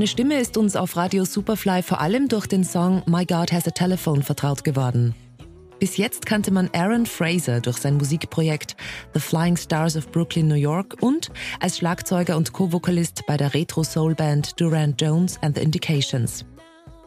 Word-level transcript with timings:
Seine 0.00 0.08
Stimme 0.08 0.40
ist 0.40 0.56
uns 0.56 0.76
auf 0.76 0.96
Radio 0.96 1.26
Superfly 1.26 1.82
vor 1.82 2.00
allem 2.00 2.28
durch 2.28 2.46
den 2.46 2.64
Song 2.64 3.02
My 3.04 3.26
God 3.26 3.52
Has 3.52 3.68
a 3.68 3.70
Telephone 3.70 4.22
vertraut 4.22 4.64
geworden. 4.64 5.14
Bis 5.78 5.98
jetzt 5.98 6.24
kannte 6.24 6.50
man 6.50 6.70
Aaron 6.72 7.04
Fraser 7.04 7.60
durch 7.60 7.76
sein 7.76 7.98
Musikprojekt 7.98 8.76
The 9.12 9.20
Flying 9.20 9.58
Stars 9.58 9.98
of 9.98 10.10
Brooklyn, 10.10 10.48
New 10.48 10.54
York 10.54 10.96
und 11.02 11.30
als 11.60 11.76
Schlagzeuger 11.76 12.38
und 12.38 12.54
Co-Vokalist 12.54 13.26
bei 13.26 13.36
der 13.36 13.52
Retro-Soul-Band 13.52 14.58
Durant 14.58 14.98
Jones 14.98 15.38
and 15.42 15.58
the 15.58 15.62
Indications. 15.62 16.46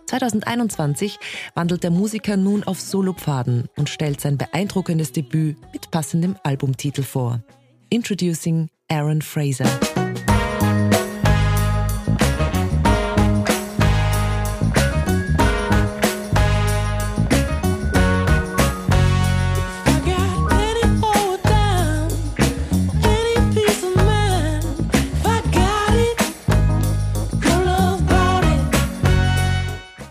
2021 0.06 1.18
wandelt 1.56 1.82
der 1.82 1.90
Musiker 1.90 2.38
nun 2.38 2.64
auf 2.64 2.80
Solopfaden 2.80 3.70
und 3.76 3.90
stellt 3.90 4.22
sein 4.22 4.38
beeindruckendes 4.38 5.12
Debüt 5.14 5.58
mit 5.74 5.90
passendem 5.90 6.36
Albumtitel 6.44 7.02
vor. 7.02 7.42
Introducing 7.90 8.70
Aaron 8.88 9.24
Fraser. 9.24 9.66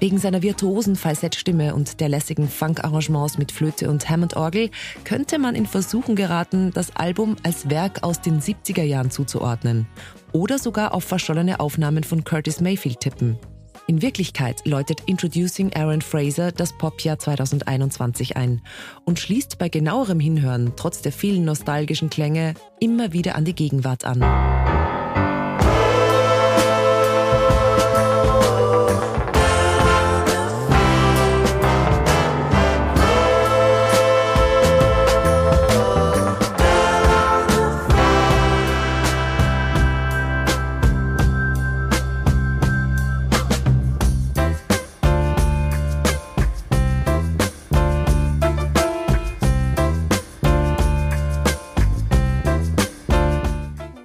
Wegen 0.03 0.19
seiner 0.19 0.43
virtuosen 0.43 0.97
Falsettstimme 0.97 1.77
und 1.77 2.01
der 2.01 2.09
lässigen 2.09 2.49
Funk-Arrangements 2.49 3.39
mit 3.39 3.53
Flöte 3.53 3.89
und 3.89 4.11
Hammond-Orgel 4.11 4.71
könnte 5.05 5.39
man 5.39 5.55
in 5.55 5.65
Versuchen 5.65 6.17
geraten, 6.17 6.73
das 6.75 6.97
Album 6.97 7.37
als 7.45 7.71
Werk 7.71 8.03
aus 8.03 8.21
den 8.21 8.41
70er 8.41 8.83
Jahren 8.83 9.13
zuzuordnen 9.13 9.87
oder 10.33 10.59
sogar 10.59 10.93
auf 10.93 11.05
verschollene 11.05 11.61
Aufnahmen 11.61 12.03
von 12.03 12.25
Curtis 12.25 12.61
Mayfield 12.61 12.99
tippen. 12.99 13.39
In 13.87 14.03
Wirklichkeit 14.03 14.67
läutet 14.67 15.03
Introducing 15.07 15.73
Aaron 15.73 16.03
Fraser 16.03 16.51
das 16.51 16.77
Popjahr 16.77 17.21
2021 17.21 18.37
ein 18.37 18.61
und 19.05 19.21
schließt 19.21 19.59
bei 19.59 19.69
genauerem 19.69 20.19
Hinhören, 20.19 20.73
trotz 20.75 21.03
der 21.03 21.13
vielen 21.13 21.45
nostalgischen 21.45 22.11
Klänge, 22.11 22.55
immer 22.81 23.13
wieder 23.13 23.37
an 23.37 23.45
die 23.45 23.55
Gegenwart 23.55 24.05
an. 24.05 24.21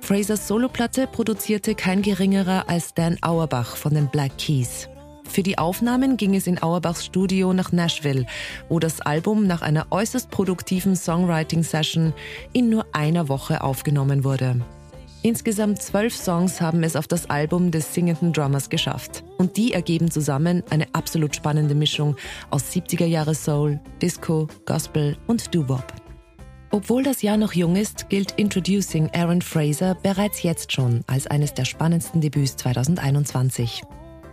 Frasers 0.07 0.47
Soloplatte 0.47 1.05
produzierte 1.05 1.75
kein 1.75 2.01
geringerer 2.01 2.69
als 2.69 2.93
Dan 2.93 3.17
Auerbach 3.19 3.75
von 3.75 3.93
den 3.93 4.07
Black 4.07 4.37
Keys. 4.37 4.87
Für 5.25 5.43
die 5.43 5.57
Aufnahmen 5.57 6.15
ging 6.15 6.33
es 6.33 6.47
in 6.47 6.63
Auerbachs 6.63 7.03
Studio 7.03 7.51
nach 7.51 7.73
Nashville, 7.73 8.25
wo 8.69 8.79
das 8.79 9.01
Album 9.01 9.47
nach 9.47 9.61
einer 9.61 9.87
äußerst 9.89 10.31
produktiven 10.31 10.95
Songwriting-Session 10.95 12.13
in 12.53 12.69
nur 12.69 12.85
einer 12.93 13.27
Woche 13.27 13.61
aufgenommen 13.61 14.23
wurde. 14.23 14.61
Insgesamt 15.23 15.81
zwölf 15.81 16.15
Songs 16.15 16.61
haben 16.61 16.83
es 16.83 16.95
auf 16.95 17.09
das 17.09 17.29
Album 17.29 17.71
des 17.71 17.93
singenden 17.93 18.31
Drummers 18.31 18.69
geschafft. 18.69 19.25
Und 19.37 19.57
die 19.57 19.73
ergeben 19.73 20.09
zusammen 20.09 20.63
eine 20.69 20.87
absolut 20.93 21.35
spannende 21.35 21.75
Mischung 21.75 22.15
aus 22.49 22.71
70er 22.71 23.07
Jahre 23.07 23.35
Soul, 23.35 23.81
Disco, 24.01 24.47
Gospel 24.65 25.17
und 25.27 25.53
Doo-Wop. 25.53 26.06
Obwohl 26.69 27.03
das 27.03 27.21
Jahr 27.21 27.37
noch 27.37 27.53
jung 27.53 27.75
ist, 27.75 28.09
gilt 28.09 28.31
Introducing 28.33 29.09
Aaron 29.13 29.41
Fraser 29.41 29.95
bereits 29.95 30.43
jetzt 30.43 30.71
schon 30.73 31.01
als 31.07 31.27
eines 31.27 31.53
der 31.53 31.65
spannendsten 31.65 32.19
Debüts 32.21 32.55
2021. 32.57 33.83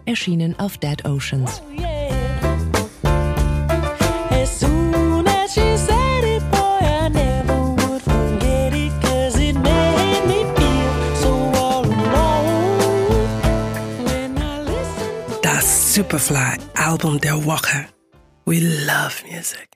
Erschienen 0.06 0.58
auf 0.58 0.76
Dead 0.78 1.04
Oceans. 1.04 1.62
Yeah. 1.78 2.10
As 4.30 4.62
as 4.62 5.56
it, 5.56 6.42
boy, 6.50 6.78
it. 7.14 7.44
It 8.42 8.74
so 11.16 11.52
to 11.52 11.84
Das 15.40 15.94
Superfly 15.94 16.58
Album 16.74 17.20
der 17.20 17.44
Woche. 17.44 17.86
We 18.44 18.58
love 18.60 19.22
music. 19.26 19.68